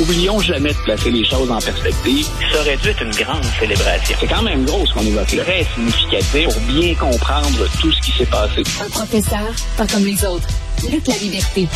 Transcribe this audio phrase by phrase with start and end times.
[0.00, 2.26] Oublions jamais de placer les choses en perspective.
[2.50, 4.16] Ça aurait dû être une grande célébration.
[4.18, 5.44] C'est quand même gros ce qu'on évoque là.
[5.44, 8.62] Très significatif pour bien comprendre tout ce qui s'est passé.
[8.80, 10.48] Un professeur, pas comme les autres.
[10.90, 11.68] Luc la liberté.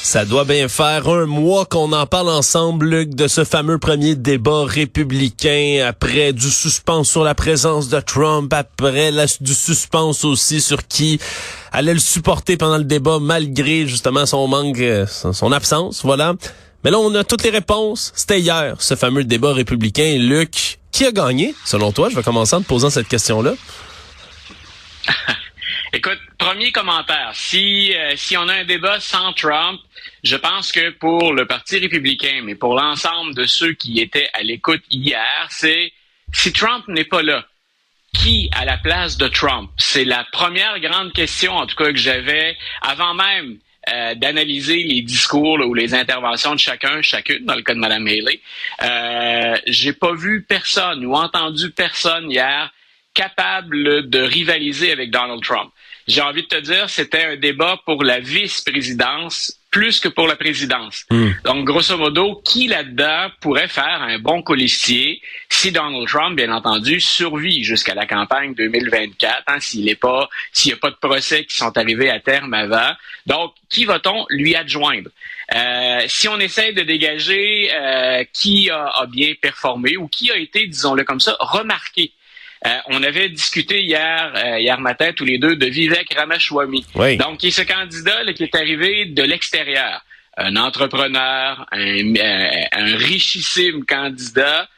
[0.00, 4.14] Ça doit bien faire un mois qu'on en parle ensemble, Luc, de ce fameux premier
[4.14, 10.86] débat républicain, après du suspense sur la présence de Trump, après du suspense aussi sur
[10.86, 11.18] qui
[11.72, 16.34] allait le supporter pendant le débat, malgré justement son manque, euh, son absence, voilà.
[16.84, 18.12] Mais là, on a toutes les réponses.
[18.14, 20.16] C'était hier, ce fameux débat républicain.
[20.18, 22.08] Luc, qui a gagné, selon toi?
[22.08, 23.54] Je vais commencer en te posant cette question-là.
[25.92, 27.32] Écoute, premier commentaire.
[27.34, 29.80] Si, euh, si on a un débat sans Trump,
[30.22, 34.42] je pense que pour le Parti républicain, mais pour l'ensemble de ceux qui étaient à
[34.42, 35.92] l'écoute hier, c'est
[36.32, 37.44] si Trump n'est pas là,
[38.12, 39.70] qui à la place de Trump?
[39.78, 43.58] C'est la première grande question, en tout cas, que j'avais avant même
[43.92, 48.06] euh, d'analyser les discours ou les interventions de chacun, chacune, dans le cas de Mme
[48.06, 48.40] Haley.
[48.82, 52.72] Euh, J'ai pas vu personne ou entendu personne hier
[53.14, 55.70] capable de rivaliser avec Donald Trump.
[56.06, 60.36] J'ai envie de te dire, c'était un débat pour la vice-présidence plus que pour la
[60.36, 61.04] présidence.
[61.10, 61.30] Hmm.
[61.44, 65.20] Donc, grosso modo, qui là-dedans pourrait faire un bon colistier
[65.58, 70.70] si Donald Trump, bien entendu, survit jusqu'à la campagne 2024, hein, s'il n'est pas, s'il
[70.70, 72.92] n'y a pas de procès qui sont arrivés à terme avant.
[73.26, 75.10] Donc, qui va-t-on lui adjoindre?
[75.52, 80.36] Euh, si on essaie de dégager euh, qui a, a, bien performé ou qui a
[80.36, 82.12] été, disons-le comme ça, remarqué?
[82.64, 86.86] Euh, on avait discuté hier, hier matin, tous les deux, de Vivek Ramaswamy.
[87.18, 90.02] Donc, qui est ce candidat qui est arrivé de l'extérieur.
[90.36, 92.14] Un entrepreneur, un,
[92.72, 94.68] un richissime candidat.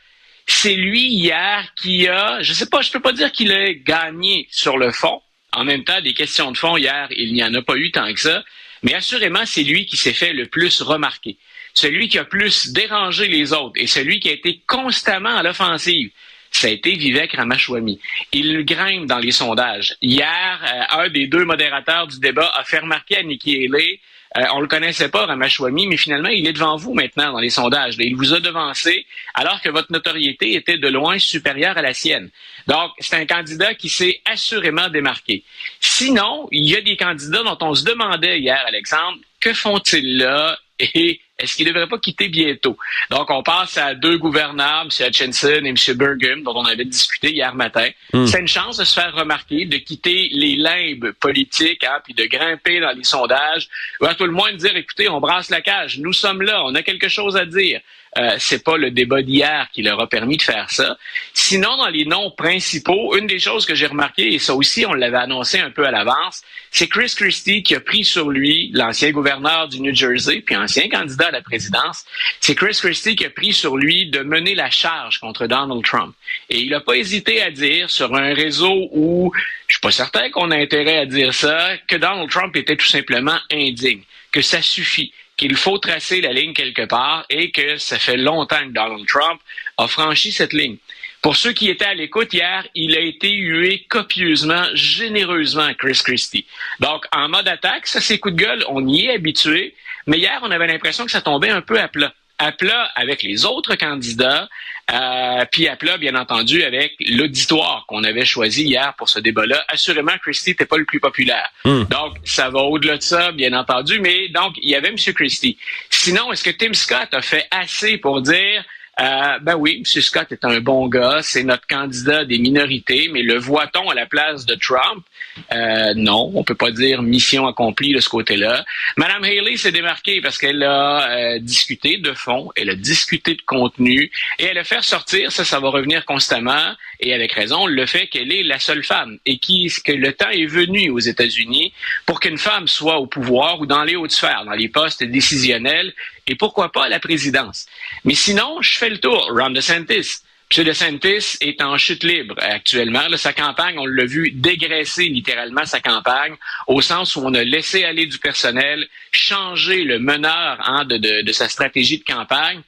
[0.52, 4.48] C'est lui hier qui a, je sais pas, je peux pas dire qu'il a gagné
[4.50, 5.22] sur le fond.
[5.52, 8.12] En même temps, des questions de fond hier, il n'y en a pas eu tant
[8.12, 8.44] que ça.
[8.82, 11.38] Mais assurément, c'est lui qui s'est fait le plus remarquer.
[11.72, 16.10] Celui qui a plus dérangé les autres et celui qui a été constamment à l'offensive
[16.50, 18.00] ça a été Vivek Ramaswamy.
[18.32, 19.96] Il grimpe dans les sondages.
[20.02, 24.00] Hier, euh, un des deux modérateurs du débat a fait remarquer à Nikki Haley,
[24.36, 27.50] euh, on le connaissait pas, Ramaswamy, mais finalement, il est devant vous maintenant dans les
[27.50, 27.96] sondages.
[27.98, 29.04] Il vous a devancé
[29.34, 32.30] alors que votre notoriété était de loin supérieure à la sienne.
[32.68, 35.42] Donc, c'est un candidat qui s'est assurément démarqué.
[35.80, 40.58] Sinon, il y a des candidats dont on se demandait hier, Alexandre, que font-ils là?
[40.94, 42.76] Et est-ce qu'il ne devrait pas quitter bientôt?
[43.10, 45.06] Donc, on passe à deux gouverneurs, M.
[45.06, 45.74] Hutchinson et M.
[45.96, 47.88] Burgum, dont on avait discuté hier matin.
[48.12, 48.26] Hmm.
[48.26, 52.24] C'est une chance de se faire remarquer, de quitter les limbes politiques, hein, puis de
[52.24, 53.68] grimper dans les sondages,
[54.00, 56.62] ou à tout le moins de dire, écoutez, on brasse la cage, nous sommes là,
[56.64, 57.80] on a quelque chose à dire.
[58.18, 60.98] Euh, c'est pas le débat d'hier qui leur a permis de faire ça.
[61.32, 64.94] Sinon, dans les noms principaux, une des choses que j'ai remarqué, et ça aussi on
[64.94, 69.12] l'avait annoncé un peu à l'avance, c'est Chris Christie qui a pris sur lui, l'ancien
[69.12, 72.04] gouverneur du New Jersey, puis ancien candidat à la présidence,
[72.40, 76.12] c'est Chris Christie qui a pris sur lui de mener la charge contre Donald Trump.
[76.48, 79.32] Et il n'a pas hésité à dire sur un réseau où
[79.68, 82.86] je suis pas certain qu'on a intérêt à dire ça, que Donald Trump était tout
[82.86, 87.98] simplement indigne, que ça suffit qu'il faut tracer la ligne quelque part et que ça
[87.98, 89.40] fait longtemps que Donald Trump
[89.78, 90.76] a franchi cette ligne.
[91.22, 96.44] Pour ceux qui étaient à l'écoute hier, il a été hué copieusement, généreusement Chris Christie.
[96.78, 99.74] Donc, en mode attaque, ça, c'est coup de gueule, on y est habitué.
[100.06, 103.22] Mais hier, on avait l'impression que ça tombait un peu à plat à plat avec
[103.22, 104.48] les autres candidats,
[104.90, 109.62] euh, puis à plat, bien entendu, avec l'auditoire qu'on avait choisi hier pour ce débat-là.
[109.68, 111.50] Assurément, Christie n'était pas le plus populaire.
[111.64, 111.84] Hmm.
[111.84, 114.96] Donc, ça va au-delà de ça, bien entendu, mais donc, il y avait M.
[115.14, 115.58] Christie.
[115.90, 118.64] Sinon, est-ce que Tim Scott a fait assez pour dire
[119.00, 120.02] euh, ben oui, M.
[120.02, 124.06] Scott est un bon gars, c'est notre candidat des minorités, mais le voit-on à la
[124.06, 125.04] place de Trump?
[125.52, 128.64] Euh, non, on peut pas dire mission accomplie de ce côté-là.
[128.96, 133.42] Madame Haley s'est démarquée parce qu'elle a euh, discuté de fond, elle a discuté de
[133.42, 137.86] contenu et elle a fait sortir, ça, ça va revenir constamment et avec raison, le
[137.86, 141.72] fait qu'elle est la seule femme et qui, que le temps est venu aux États-Unis
[142.06, 145.94] pour qu'une femme soit au pouvoir ou dans les hautes sphères, dans les postes décisionnels
[146.26, 147.66] et pourquoi pas à la présidence.
[148.04, 149.30] Mais sinon, je fais le tour.
[149.30, 150.20] Ron DeSantis.
[150.56, 150.64] M.
[150.64, 153.02] DeSantis est en chute libre actuellement.
[153.16, 156.34] sa campagne, on l'a vu dégraisser littéralement sa campagne,
[156.66, 161.48] au sens où on a laissé aller du personnel, changer le meneur hein, de, sa
[161.48, 162.62] stratégie de campagne.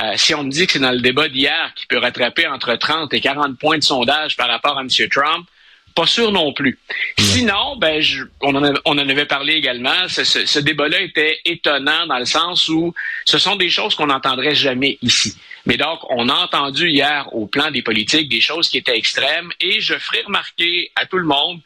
[0.00, 2.74] Euh, si on me dit que c'est dans le débat d'hier qui peut rattraper entre
[2.74, 4.88] 30 et 40 points de sondage par rapport à M.
[5.08, 5.46] Trump,
[5.94, 6.78] pas sûr non plus.
[7.18, 8.00] Sinon, ben,
[8.40, 10.06] on, en avait parlé également.
[10.08, 12.94] Ce, débat-là était étonnant dans le sens où
[13.24, 15.36] ce sont des choses qu'on n'entendrait jamais ici.
[15.68, 19.50] Mais donc, on a entendu hier au plan des politiques des choses qui étaient extrêmes
[19.60, 21.60] et je ferai remarquer à tout le monde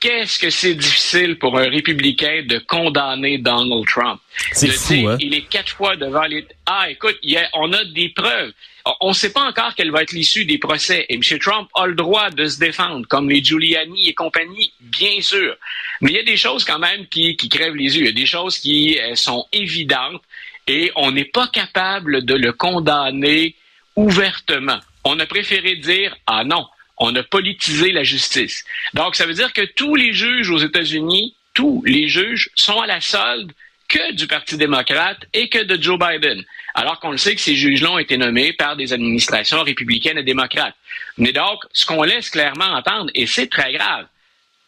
[0.00, 4.20] qu'est-ce que c'est difficile pour un républicain de condamner Donald Trump?
[4.52, 5.18] C'est fou, hein?
[5.20, 6.46] Il est quatre fois devant les...
[6.64, 7.18] Ah, écoute,
[7.54, 8.52] on a des preuves.
[9.00, 11.04] On ne sait pas encore quelle va être l'issue des procès.
[11.08, 11.38] Et M.
[11.38, 15.56] Trump a le droit de se défendre, comme les Giuliani et compagnie, bien sûr.
[16.00, 18.02] Mais il y a des choses quand même qui, qui crèvent les yeux.
[18.02, 20.22] Il y a des choses qui euh, sont évidentes
[20.66, 23.54] et on n'est pas capable de le condamner
[23.94, 24.78] ouvertement.
[25.04, 26.66] On a préféré dire, ah non,
[26.98, 28.64] on a politisé la justice.
[28.94, 32.86] Donc, ça veut dire que tous les juges aux États-Unis, tous les juges sont à
[32.86, 33.52] la solde
[33.88, 36.44] que du Parti démocrate et que de Joe Biden.
[36.74, 40.24] Alors qu'on le sait que ces juges-là ont été nommés par des administrations républicaines et
[40.24, 40.74] démocrates.
[41.16, 44.06] Mais donc, ce qu'on laisse clairement entendre, et c'est très grave,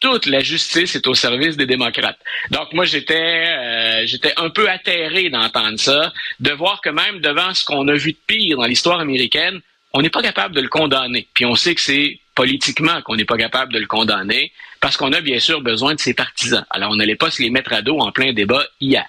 [0.01, 2.19] toute la justice est au service des démocrates.
[2.51, 7.53] Donc moi j'étais euh, j'étais un peu atterré d'entendre ça, de voir que même devant
[7.55, 9.61] ce qu'on a vu de pire dans l'histoire américaine,
[9.93, 11.27] on n'est pas capable de le condamner.
[11.35, 15.13] Puis on sait que c'est politiquement qu'on n'est pas capable de le condamner parce qu'on
[15.13, 16.65] a bien sûr besoin de ses partisans.
[16.71, 19.07] Alors on n'allait pas se les mettre à dos en plein débat hier.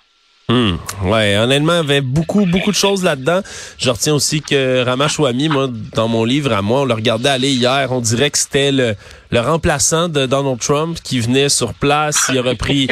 [0.49, 0.77] Hmm.
[1.03, 3.41] Ouais, honnêtement, il y avait beaucoup, beaucoup de choses là-dedans.
[3.77, 7.51] Je retiens aussi que Ramachouami, moi, dans mon livre à moi, on le regardait aller
[7.51, 8.95] hier, on dirait que c'était le,
[9.29, 12.17] le remplaçant de Donald Trump qui venait sur place.
[12.29, 12.87] Il a repris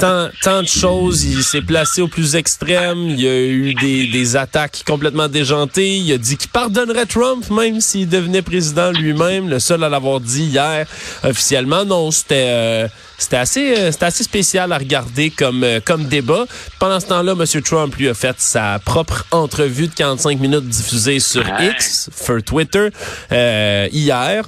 [0.00, 1.24] tant, tant de choses.
[1.24, 3.10] Il s'est placé au plus extrême.
[3.10, 5.96] Il y a eu des, des attaques complètement déjantées.
[5.98, 9.48] Il a dit qu'il pardonnerait Trump même s'il devenait président lui-même.
[9.48, 10.86] Le seul à l'avoir dit hier
[11.22, 11.84] officiellement.
[11.84, 12.48] Non, c'était...
[12.48, 12.88] Euh,
[13.20, 16.46] c'était assez, euh, c'était assez spécial à regarder comme, euh, comme débat.
[16.78, 17.62] Pendant ce temps-là, M.
[17.62, 22.88] Trump lui a fait sa propre entrevue de 45 minutes diffusée sur X, sur Twitter,
[23.30, 24.44] euh, hier.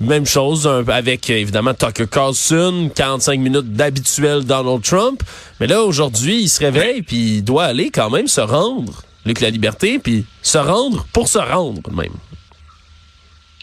[0.00, 5.22] Même chose avec évidemment Tucker Carlson, 45 minutes d'habituel Donald Trump.
[5.58, 9.40] Mais là aujourd'hui, il se réveille puis il doit aller quand même se rendre, Luc
[9.40, 12.12] la liberté, puis se rendre pour se rendre même.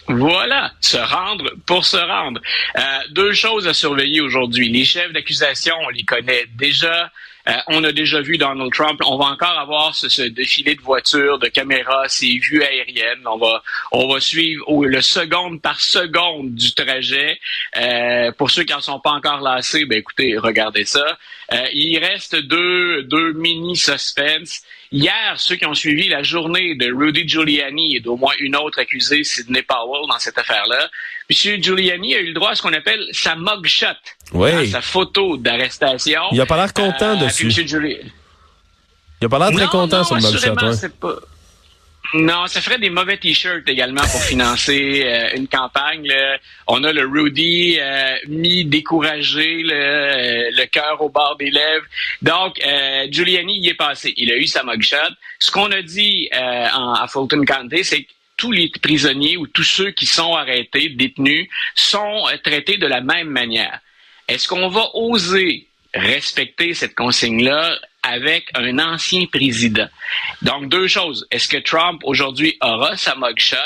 [0.08, 2.42] Voilà, se rendre pour se rendre.
[2.78, 2.82] Euh,
[3.12, 4.70] deux choses à surveiller aujourd'hui.
[4.70, 7.12] Les chefs d'accusation, on les connaît déjà.
[7.48, 9.02] Euh, on a déjà vu Donald Trump.
[9.06, 13.26] On va encore avoir ce, défilé de voitures, de caméras, ces vues aériennes.
[13.26, 17.40] On va, on va suivre le seconde par seconde du trajet.
[17.78, 21.18] Euh, pour ceux qui n'en sont pas encore lassés, ben écoutez, regardez ça.
[21.52, 24.64] Euh, il reste deux, deux mini suspens.
[24.94, 28.80] Hier, ceux qui ont suivi la journée de Rudy Giuliani et d'au moins une autre
[28.80, 30.88] accusée, Sidney Powell, dans cette affaire-là,
[31.32, 31.64] M.
[31.64, 33.88] Giuliani a eu le droit à ce qu'on appelle sa mugshot,
[34.34, 34.52] oui.
[34.52, 36.22] Hein, sa photo d'arrestation.
[36.32, 37.52] Il a pas l'air content euh, dessus.
[37.52, 40.54] Il a pas l'air très content sur le mugshot.
[42.14, 46.08] Non, ça ferait des mauvais t-shirts également pour financer euh, une campagne.
[46.68, 51.86] On a le Rudy euh, mi-découragé, le, euh, le cœur au bord des lèvres.
[52.22, 52.62] Donc,
[53.10, 54.14] Giuliani y est passé.
[54.16, 54.98] Il a eu sa mugshot.
[55.40, 59.64] Ce qu'on a dit en, à Fulton County, c'est que tous les prisonniers ou tous
[59.64, 63.80] ceux qui sont arrêtés, détenus, sont traités de la même manière.
[64.28, 67.80] Est-ce qu'on va oser respecter cette consigne-là?
[68.04, 69.88] Avec un ancien président.
[70.42, 71.26] Donc, deux choses.
[71.32, 73.58] Est-ce que Trump, aujourd'hui, aura sa mugshot?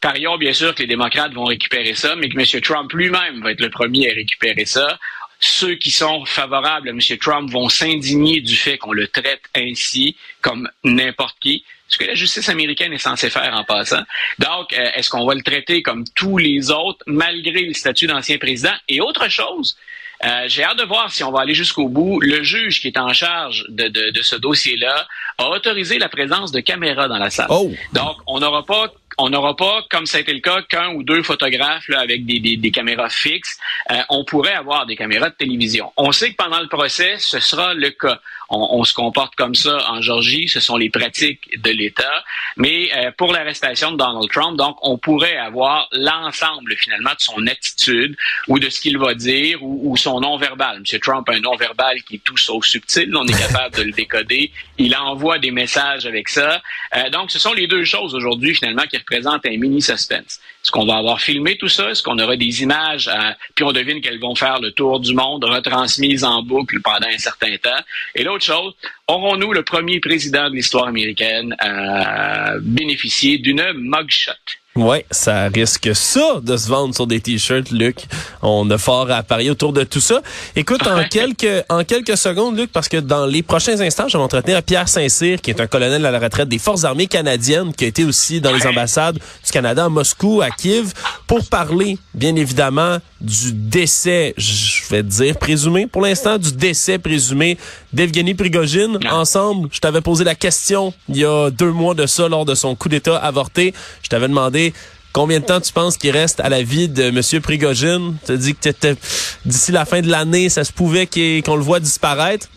[0.00, 2.60] Parions, bien sûr, que les démocrates vont récupérer ça, mais que M.
[2.60, 4.98] Trump lui-même va être le premier à récupérer ça.
[5.40, 7.00] Ceux qui sont favorables à M.
[7.20, 12.14] Trump vont s'indigner du fait qu'on le traite ainsi, comme n'importe qui, ce que la
[12.14, 14.02] justice américaine est censée faire en passant.
[14.38, 18.38] Donc, euh, est-ce qu'on va le traiter comme tous les autres, malgré le statut d'ancien
[18.38, 18.74] président?
[18.88, 19.76] Et autre chose,
[20.24, 22.20] euh, j'ai hâte de voir si on va aller jusqu'au bout.
[22.20, 25.06] Le juge qui est en charge de, de, ce dossier-là
[25.38, 27.46] a autorisé la présence de caméras dans la salle.
[27.50, 27.70] Oh.
[27.92, 31.02] Donc, on n'aura pas on n'aura pas, comme ça a été le cas, qu'un ou
[31.02, 33.58] deux photographes avec des, caméras fixes.
[33.90, 35.92] Euh, on pourrait avoir des caméras de télévision.
[35.96, 38.20] On sait que pendant le procès, ce sera le cas.
[38.50, 42.24] On, se comporte comme ça en Georgie, ce sont les pratiques de l'État.
[42.56, 47.46] Mais euh, pour l'arrestation de Donald Trump, donc, on pourrait avoir l'ensemble finalement de son
[47.46, 48.16] attitude
[48.46, 50.76] ou de ce qu'il va dire ou, ou son non-verbal.
[50.76, 51.00] M.
[51.00, 53.14] Trump a un non-verbal qui est tout sauf subtil.
[53.16, 54.52] On est capable de le décoder.
[54.76, 56.62] Il envoie des messages avec ça.
[56.96, 60.40] Euh, donc, ce sont les deux choses aujourd'hui finalement qui présente un mini suspense.
[60.62, 61.90] Est-ce qu'on va avoir filmé tout ça?
[61.90, 63.10] Est-ce qu'on aura des images?
[63.54, 67.18] Puis on devine qu'elles vont faire le tour du monde, retransmises en boucle pendant un
[67.18, 67.82] certain temps?
[68.14, 68.74] Et l'autre chose,
[69.06, 74.32] aurons-nous le premier président de l'histoire américaine à bénéficier d'une mugshot?
[74.76, 78.06] Ouais, ça risque ça de se vendre sur des t-shirts, Luc.
[78.42, 80.20] On a fort à parier autour de tout ça.
[80.56, 84.18] Écoute, en quelques en quelques secondes, Luc, parce que dans les prochains instants, je vais
[84.18, 87.72] m'entretenir à Pierre Saint-Cyr, qui est un colonel à la retraite des Forces armées canadiennes,
[87.72, 90.92] qui a été aussi dans les ambassades du Canada à Moscou, à Kiev,
[91.28, 97.58] pour parler, bien évidemment, du décès, je vais dire présumé pour l'instant, du décès présumé
[97.92, 98.98] d'Evgeny Prigogine.
[99.10, 102.54] Ensemble, je t'avais posé la question il y a deux mois de ça lors de
[102.54, 103.72] son coup d'État avorté.
[104.02, 104.63] Je t'avais demandé
[105.12, 107.40] Combien de temps tu penses qu'il reste à la vie de M.
[107.40, 108.16] Prigogine?
[108.26, 108.96] Tu as dit que
[109.44, 112.48] d'ici la fin de l'année, ça se pouvait qu'on le voit disparaître?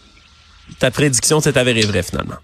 [0.80, 2.38] Ta prédiction s'est avérée vraie finalement.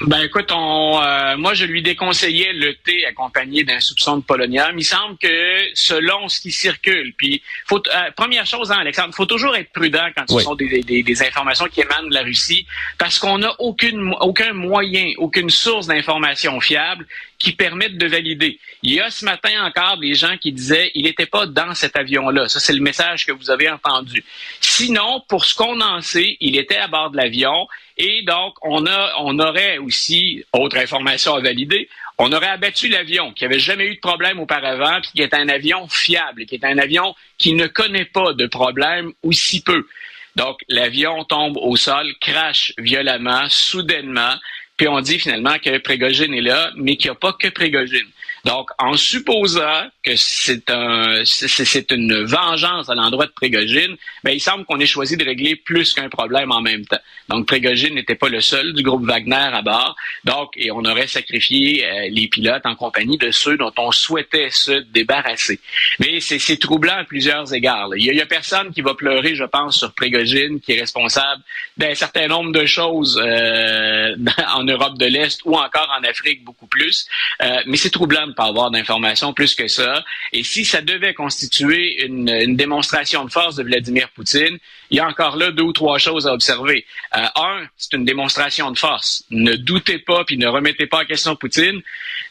[0.00, 4.76] Ben écoute, on, euh, moi je lui déconseillais le thé accompagné d'un soupçon de polonium.
[4.76, 9.24] Il semble que selon ce qui circule, puis faut, euh, première chose, hein, Alexandre, faut
[9.24, 12.66] toujours être prudent quand ce sont des, des, des, informations qui émanent de la Russie,
[12.98, 17.06] parce qu'on n'a aucune, aucun moyen, aucune source d'information fiable
[17.44, 18.58] qui permettent de valider.
[18.82, 21.94] Il y a ce matin encore des gens qui disaient il n'était pas dans cet
[21.94, 22.48] avion-là.
[22.48, 24.24] Ça, c'est le message que vous avez entendu.
[24.62, 28.86] Sinon, pour ce qu'on en sait, il était à bord de l'avion et donc on
[28.86, 31.90] a, on aurait aussi autre information à valider.
[32.16, 35.48] On aurait abattu l'avion qui avait jamais eu de problème auparavant, puis qui est un
[35.50, 39.86] avion fiable, qui est un avion qui ne connaît pas de problème ou si peu.
[40.36, 44.34] Donc, l'avion tombe au sol, crache violemment, soudainement,
[44.76, 48.06] puis on dit finalement que Prégogine est là, mais qu'il n'y a pas que Prégogine.
[48.44, 54.40] Donc, en supposant que c'est un, c'est une vengeance à l'endroit de Prégogine, ben, il
[54.40, 56.98] semble qu'on ait choisi de régler plus qu'un problème en même temps.
[57.30, 59.96] Donc, Prégogine n'était pas le seul du groupe Wagner à bord.
[60.24, 64.50] Donc, et on aurait sacrifié euh, les pilotes en compagnie de ceux dont on souhaitait
[64.50, 65.58] se débarrasser.
[65.98, 67.88] Mais c'est troublant à plusieurs égards.
[67.96, 71.42] Il y, a, personne qui va pleurer, je pense, sur Prégogine, qui est responsable
[71.78, 74.14] d'un certain nombre de choses euh,
[74.54, 77.06] en Europe de l'Est ou encore en Afrique beaucoup plus.
[77.42, 80.04] Euh, mais c'est troublant pas avoir d'informations plus que ça.
[80.32, 84.58] Et si ça devait constituer une, démonstration de force de Vladimir Poutine,
[84.90, 86.84] il y a encore là deux ou trois choses à observer.
[87.16, 89.24] Euh, un, c'est une démonstration de force.
[89.30, 91.82] Ne doutez pas puis ne remettez pas en question Poutine.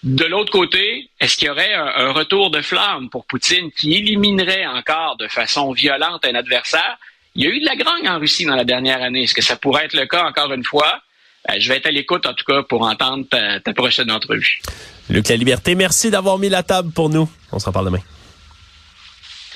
[0.03, 4.65] De l'autre côté, est-ce qu'il y aurait un, retour de flamme pour Poutine qui éliminerait
[4.65, 6.97] encore de façon violente un adversaire?
[7.35, 9.23] Il y a eu de la grogne en Russie dans la dernière année.
[9.23, 11.01] Est-ce que ça pourrait être le cas encore une fois?
[11.49, 14.61] Euh, je vais être à l'écoute, en tout cas, pour entendre ta, ta prochaine entrevue.
[15.09, 17.29] Luc La Liberté, merci d'avoir mis la table pour nous.
[17.51, 17.99] On se reparle demain.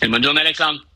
[0.09, 0.86] bonne journée, Alexandre.